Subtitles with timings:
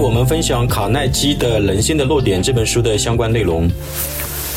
[0.00, 3.70] 我们分享卡耐基的《人性的弱点》这本书的相关内容。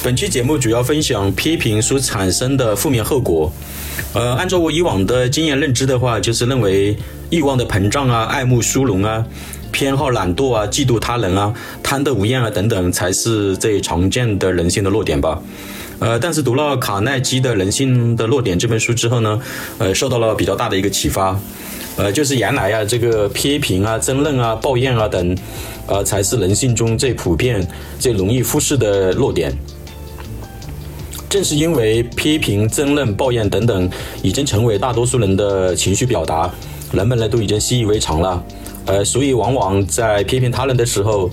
[0.02, 3.52] 本期节目主要分享批评所产生的负面后果。
[4.14, 6.96] 呃，按照我以往的经验认知的话，就是认为
[7.30, 9.26] 欲望的膨胀啊、爱慕殊荣啊、
[9.70, 11.54] 偏好懒惰啊、嫉妒他人啊、
[11.84, 15.42] 贪得无厌啊等等，才是最常见的人性的弱点吧。
[16.00, 19.42] 呃，但是读了卡耐基的《人性的弱点》这本书之后呢，
[19.78, 21.38] 呃，受到了比较大的一个启发。
[21.96, 25.38] 呃，就是原来啊，这个批评啊、争论啊、抱怨啊等，
[25.86, 27.66] 呃，才是人性中最普遍、
[28.00, 29.56] 最容易忽视的弱点。
[31.30, 33.90] 正是因为批评、争论、抱怨等等，
[34.22, 36.52] 已经成为大多数人的情绪表达，
[36.92, 38.44] 人们呢都已经习以为常了。
[38.86, 41.30] 呃，所以往往在批评他人的时候，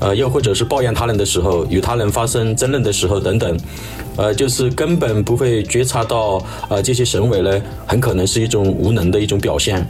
[0.00, 3.58] 呃，又或者是抱怨他人的时候，与他人发生争论的时候等等，
[4.16, 9.84] 呃，就是根本不会觉察到，呃，这些行为呢，很可能是一种无能的一种表现，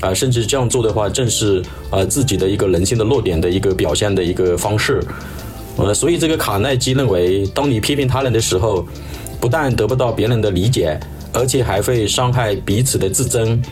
[0.00, 5.02] 啊，甚至这样做的话，正是呃自己的一个人性的弱点的一个表现的一个方式，
[5.76, 8.86] 呃，所以这个卡耐基认为，当你批评他人的时候，
[9.38, 10.98] 不但得不到别人的理解，
[11.34, 13.62] 而且还会伤害彼此的自尊，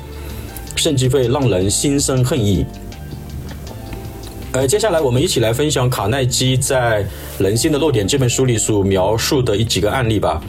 [0.76, 2.64] 甚至会让人心生恨意。
[4.58, 7.04] 呃，接下来我们一起来分享卡耐基在
[7.40, 10.42] 《人性的弱点》这本书里所描述的一几个案例吧。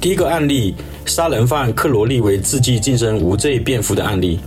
[0.00, 4.40] 第一个案例，杀人犯克罗利为自己晋升无罪辩护的案例。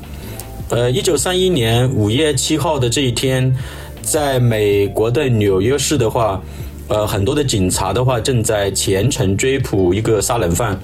[0.70, 3.56] 呃，一九三一年五月七号的这一天，
[4.02, 6.42] 在美国的纽约市的话，
[6.88, 10.76] 呃，很多的警察的话正在虔诚追捕一个杀人犯，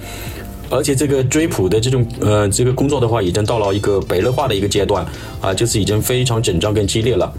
[0.70, 5.04] 而且这个追捕的这种呃这个工作的话，已经到了一个白热化的一个阶段
[5.40, 7.32] 啊，就是已经非常紧张跟激烈了。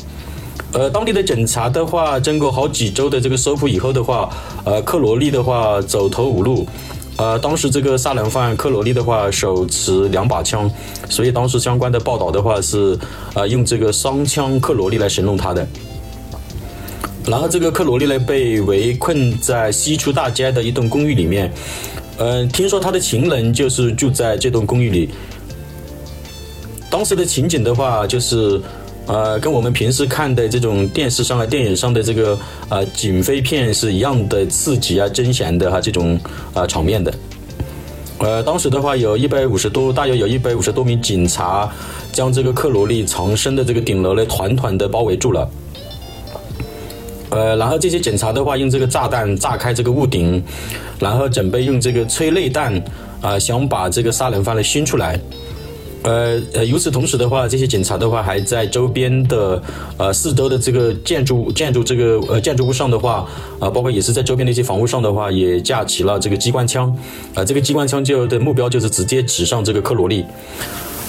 [0.73, 4.29] 呃，当地的警察的话，经过好几周的这个搜捕以后的话，
[4.63, 6.65] 呃，克罗利的话走投无路。
[7.17, 10.71] 呃，当时这个杀人犯克罗利的话手持两把枪，
[11.09, 12.97] 所以当时相关的报道的话是，
[13.33, 15.67] 呃，用这个双枪克罗利来形容他的。
[17.27, 21.51] 然后这个克罗利呢被围困在西出大街的一栋公寓里面，
[22.17, 25.09] 呃，听说他的情人就是住在这栋公寓里。
[26.89, 28.61] 当时的情景的话就是。
[29.11, 32.39] 呃，跟我们平时看的这种电视上啊、电影上的这个
[32.69, 36.17] 呃警匪片是一样的刺激啊、惊险的哈这种
[36.53, 37.13] 啊场面的。
[38.19, 41.69] 呃，当时的话有一百五十多，大约有一百五十多名警察
[42.13, 45.49] 将这个克罗利藏身的这个顶楼呢团团的包围住了。
[47.31, 50.41] 呃，然后这些警察的话用这个炸弹炸开这个屋顶，
[50.99, 52.81] 然后准备用这个催泪弹
[53.19, 55.19] 啊想把这个杀人犯呢熏出来。
[56.03, 59.61] 呃呃，与此同时的话，这些警察的话还在周边的
[59.97, 63.27] 呃四周的这个建筑建筑这个呃建筑物上的话，
[63.59, 66.97] 啊，包括也是在周边的一些房屋上的话，也架起了这个机关枪，
[67.35, 70.25] 啊，这个机关枪就的目标就是直接指向这个克罗利。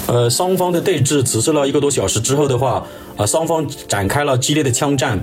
[0.08, 2.84] 呃，双方的对峙持续了一个多小时之后的话，
[3.16, 5.18] 啊，双方展开了激烈的枪战。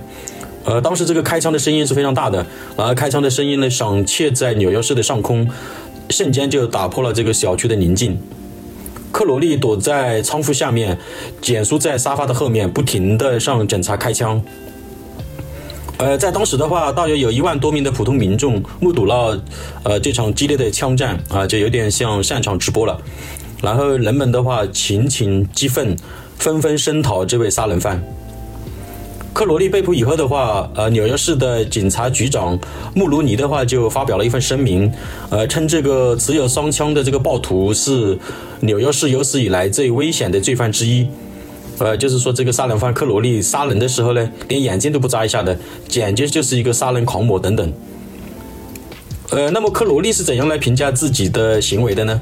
[0.64, 2.44] 呃，当时这个开枪的声音是非常大的，
[2.76, 5.48] 然后开枪的声音呢响彻在纽约市的上空，
[6.10, 8.18] 瞬间就打破了这个小区的宁静。
[9.12, 10.98] 克罗利躲在仓库下面，
[11.40, 14.42] 简叔在沙发的后面，不停地向警察开枪。
[15.98, 19.38] 呃，在当时的话，大约有一万多名的普通民众目睹了
[19.82, 22.98] 呃这场激烈的枪战啊，就有点像现场直播了。
[23.62, 25.94] 然后人们的话群情激愤，
[26.38, 28.02] 纷纷声讨这位杀人犯。
[29.32, 32.58] 克罗利被捕以后的话，呃，纽约市的警察局长
[32.94, 34.92] 穆鲁尼的话就发表了一份声明，
[35.30, 38.18] 呃，称这个持有双枪的这个暴徒是
[38.60, 41.06] 纽约市有史以来最危险的罪犯之一，
[41.78, 47.72] 呃，就是说这个杀人犯克罗利杀人的时候呢，连眼睛都不眨一下的，简直就是一个杀人狂魔等等。
[49.30, 52.20] 呃，那么克罗利是怎样来评价自己的行为的呢？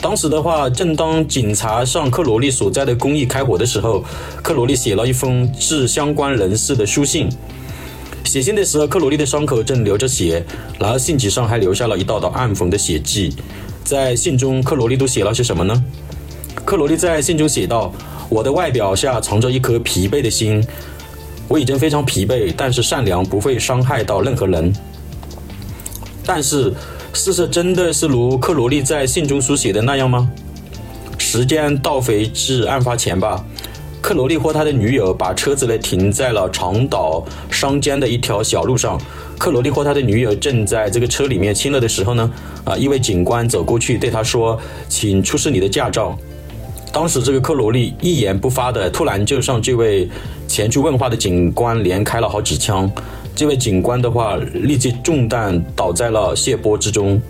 [0.00, 4.04] 当时的话，正当警察上克罗利所在的公寓开火的时候，
[4.42, 7.28] 克罗利写了一封致相关人士的书信。
[8.24, 10.44] 写信的时候，克罗利的伤口正流着血，
[10.78, 13.34] 然后信纸上还留下了一道道暗缝的血迹。
[13.82, 15.84] 在信中，克罗利都写了些什么呢？
[16.64, 17.92] 克罗利在信中写道
[18.30, 20.64] ：“我的外表下藏着一颗疲惫的心，
[21.48, 24.72] 我已经非常疲惫，但是善良不会伤害到任何人。
[26.24, 26.72] 但是。”
[27.12, 30.30] 事实真的是如克罗利在信中书写的那样吗？
[31.18, 33.44] 时间倒回至案发前吧。
[34.00, 38.98] 克罗利或他的女友把车子呢停在了长岛商间的一条小路上。
[39.36, 42.30] 克罗利或他的女友正在这个车里面亲热的时候呢，
[42.64, 44.58] 啊，一位警官走过去对他说
[44.88, 46.16] ：“请出示你的驾照。”
[46.92, 50.08] 当时这个克罗利一言不发的，突然就向这位
[50.46, 52.90] 前去问话的警官连开了好几枪。
[53.38, 57.22] 这位警官的话，立即中弹倒在了血泊之中。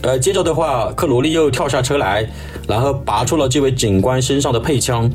[0.00, 2.26] 呃，接着的话，克罗利又跳下车来，
[2.66, 5.12] 然后拔出了这位警官身上的配枪，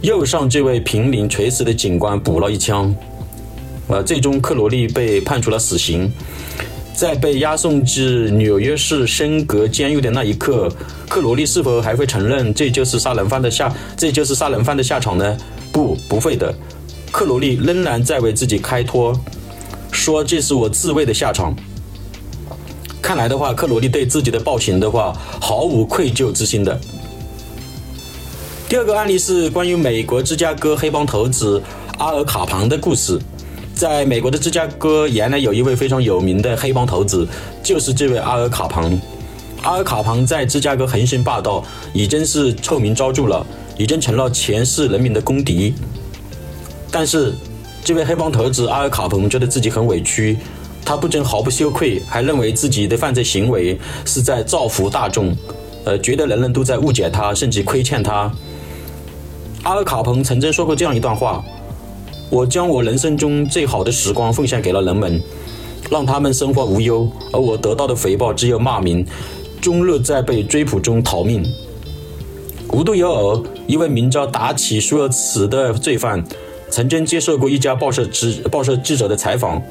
[0.00, 2.92] 又上这位濒临垂死的警官补了一枪。
[3.86, 6.10] 呃，最终克罗利被判处了死刑。
[6.92, 10.68] 在被押送至纽约市升格监狱的那一刻，
[11.08, 15.36] 克罗利是否还会承认这就是杀人犯的下这就是杀人犯的下场呢？
[15.70, 16.52] 不，不会的。
[17.12, 19.18] 克罗利仍然在为自己开脱，
[19.96, 21.56] 说这是我自卫的下场。
[23.00, 26.78] 看来的话，克罗利对自己的暴行的话毫无愧疚之心的。
[28.68, 31.62] 第二个案例是关于美国芝加哥黑帮头子
[31.98, 33.18] 阿尔卡庞的故事。
[33.74, 37.26] 在美国的芝加哥，原来有一位非常有名的黑帮头子，
[37.62, 38.90] 就是这位阿尔卡庞。
[39.62, 43.46] 阿尔卡庞在芝加哥横行霸道，已经是臭名昭著了，
[43.76, 45.74] 已经成了全市人民的公敌。
[46.90, 47.34] 但是，
[47.86, 50.36] 这位黑帮头子阿尔卡彭觉得自己很委屈，
[50.84, 55.32] 他不仅毫不羞愧，还认为自己的犯罪行为是在造福大众，
[55.84, 58.28] 呃，觉得人人都在误解他，甚至亏欠他。
[59.62, 61.44] 阿尔卡彭曾经说过这样一段话。
[62.28, 65.22] 我将我人生中最好的时光奉献给了人们，
[65.88, 69.06] 让他们生活无忧，而我得到的回报只有骂名，
[69.60, 71.46] 终日在被追捕中逃命。
[72.72, 76.24] 无独有偶，一位名叫达奇·舒尔茨的罪犯，
[76.70, 79.62] 曾经接受过一家报社记报社记者的采访。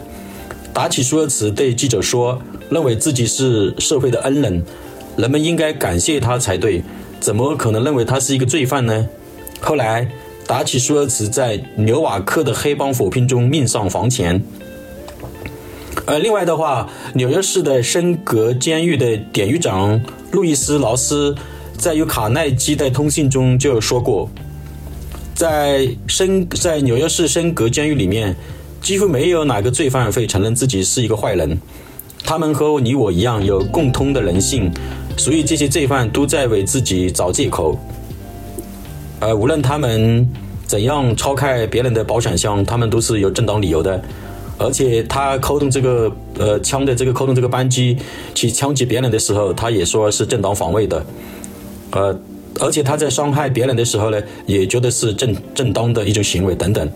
[0.73, 4.63] 达奇·舒尔茨对记者说：“认为自己是社会的恩人，
[5.15, 6.83] 人们应该感谢他才对，
[7.19, 9.07] 怎么可能认为他是一个罪犯呢？”
[9.61, 10.09] 后来。
[10.47, 14.43] 达奇·舒尔茨在纽瓦克的黑帮火拼中命丧黄泉。
[16.05, 19.99] 呃，另外的话，纽约市的升格监狱的典狱长
[20.29, 21.35] 路易斯·劳斯
[21.79, 24.29] 在与卡耐基的通信中就说过，
[25.35, 28.33] 在深在纽约市深格监狱里面，
[28.81, 31.59] 几乎没有哪个罪犯会承认自己是一个坏人。
[32.23, 34.71] 他们和你我一样有共通的人性，
[35.17, 37.77] 所以这些罪犯都在为自己找借口。
[39.19, 40.27] 呃，无论他们
[40.65, 44.01] 怎样抄开别人的保险箱，他们都是有正当理由的。
[44.57, 46.09] 而且他扣动这个
[46.39, 47.97] 呃枪的这个扣动这个扳机
[48.33, 51.05] 去枪击别人的时候，他也说是正当防卫的。
[51.91, 52.17] 呃，
[52.59, 56.89] 而且他在伤害别人的时候呢，也觉得是正正当的一种行为等等。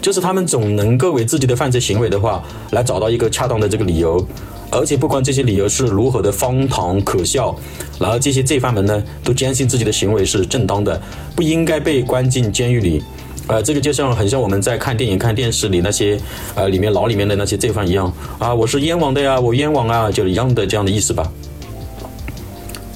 [0.00, 4.26] 就是他们总能够为自己的犯罪行为的话，来找到一个恰当的这个理由。
[4.70, 7.54] 而且不管这些理由是如何的荒唐可笑，
[8.00, 11.00] 然后这些罪犯们呢，都坚信自己的行为是正当的，
[11.36, 13.02] 不应该被关进监狱里。
[13.48, 16.18] 呃，这个就像很像我们在看电影、看电视里那些，
[16.54, 21.30] 呃，里面牢里面的那些罪犯一样啊，我是冤枉的呀，我冤枉啊，就一样的这样的意思吧。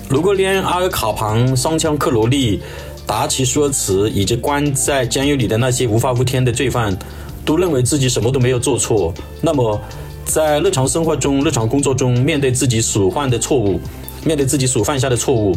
[0.09, 2.61] 如果连阿尔卡庞、双枪克罗利、
[3.07, 6.97] 达奇说辞以及关在监狱里的那些无法无天的罪犯，
[7.45, 9.81] 都认为自己什么都没有做错，那么。
[10.27, 13.81] 在日常生活中、日常工作中，面对自己所犯的错误，
[14.25, 15.57] 面对自己所犯下的错误，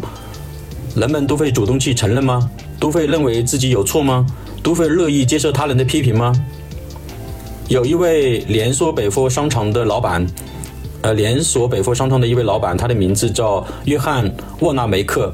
[0.95, 2.47] 人们都会主动去承认吗？
[2.79, 4.23] 都会认为自己有错吗？
[4.61, 6.31] 都会乐意接受他人的批评吗？
[7.67, 10.23] 有一位连锁百货商场的老板，
[11.01, 14.29] 呃，连锁百货商场的一位老板，他的名字叫约翰·
[14.59, 15.31] 沃纳梅克。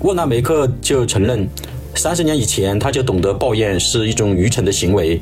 [0.00, 1.48] 沃纳梅克就承认，
[1.94, 5.20] 三十年以前他就懂得抱怨是一种愚蠢的行为。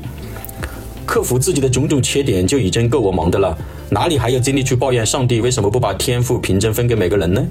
[1.05, 3.57] 克服自己的种种缺点就已经够我忙的了，
[3.89, 7.47] 哪里还有精力去抱怨上帝为什么不把天赋凭证分给每个人呢？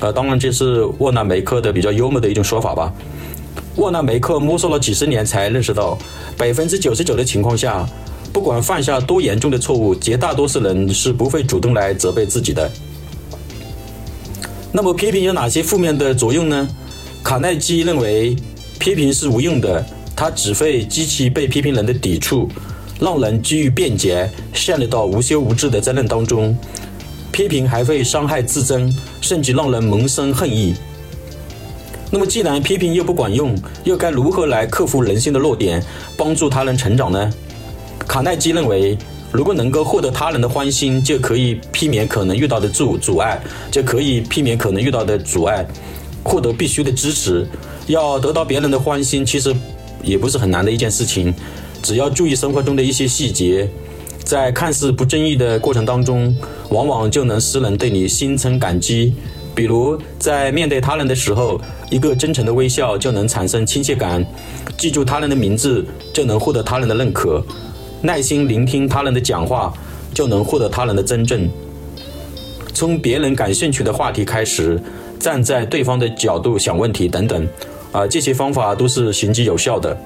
[0.00, 2.92] 呃，当然这是沃纳梅克的比较幽默的一种说法吧。
[3.76, 5.96] 沃纳梅克摸索了几十年才认识到，
[6.36, 7.88] 百分之九十九的情况下，
[8.32, 12.70] 不管犯下多严重的错误，绝大多数人是不会主动来责备自己的。
[14.72, 16.68] 那么批评有哪些负面的作用呢？
[17.22, 18.36] 卡耐基认为，
[18.78, 19.84] 批评是无用的。
[20.14, 22.46] 它只会激起被批评人的抵触，
[23.00, 26.56] 让人基于辩解陷入到无休无止的争论当中。
[27.32, 30.74] 批评还会伤害自尊，甚至让人萌生恨意。
[32.10, 35.82] 那么，既然批评又不管用，又该如何来克服人性的弱点，
[36.16, 37.32] 帮助他人成长呢？
[38.10, 38.98] 卡耐基认为，
[39.30, 43.40] 如果能够获得他人的欢心，就可以避免可能遇到的阻阻碍，
[43.70, 45.64] 就可以避免可能遇到的阻碍，
[46.24, 47.46] 获得必须的支持。
[47.86, 49.54] 要得到别人的欢心，其实。
[50.02, 51.32] 也不是很难的一件事情，
[51.82, 53.68] 只要注意生活中的一些细节，
[54.24, 56.34] 在看似不经意的过程当中，
[56.70, 59.12] 往往就能使人对你心存感激。
[59.54, 64.22] 比如在面对他人的时候，一个真诚的微笑就能产生亲切感；
[64.78, 67.42] 记住他人的名字就能获得他人的认可；
[68.02, 69.72] 耐心聆听他人的讲话
[70.14, 71.48] 就能获得他人的尊重；
[72.72, 74.80] 从别人感兴趣的话题开始，
[75.18, 77.46] 站在对方的角度想问题等等。
[77.92, 79.96] 啊，这些方法都是行之有效的，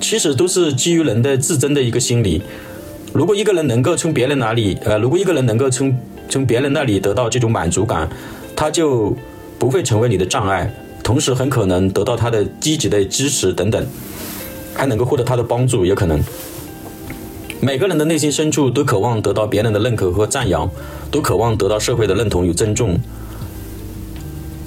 [0.00, 2.42] 其实都是基于人的自尊的一个心理。
[3.12, 5.96] 如果一个人能够从别人那里，呃，如果一个人能够从
[6.28, 8.08] 从别人那里得到这种满足感，
[8.56, 9.16] 他就
[9.56, 10.68] 不会成为你的障碍，
[11.04, 13.86] 同时很可能得到他的积极的支持等等，
[14.74, 16.20] 还能够获得他的帮助，也可能。
[17.60, 20.70] 每个人的内心深处都渴望得到别人的认可和赞扬，
[21.10, 22.98] 都渴望得到社会的认同与尊重。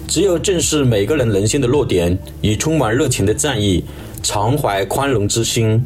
[0.08, 3.84] 只有正视每个人人性的弱点，以充满热情的善意、
[4.24, 5.86] 常怀宽容之心，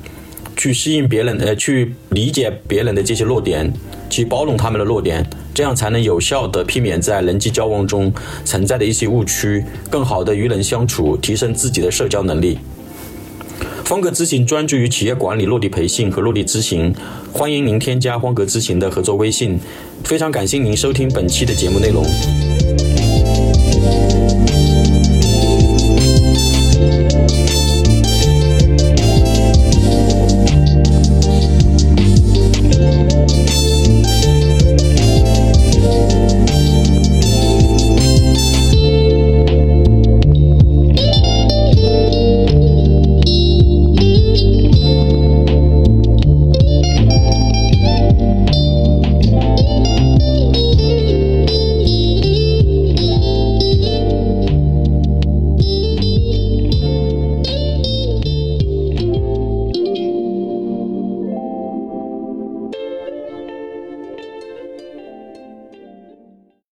[0.56, 3.74] 去适应别人，呃，去理解别人的这些弱点，
[4.10, 8.14] 去包容他们的弱点，这样才能有效的避免在人际交往中
[8.46, 12.60] 存在的一些误区，更好的与人相处，提升自己的社交能力。
[13.86, 16.94] 方格咨询专注于企业管理落地培训和落地咨询，
[17.34, 19.60] 欢迎您添加方格咨询的合作微信。
[20.04, 22.04] 非常感谢您收听本期的节目内容。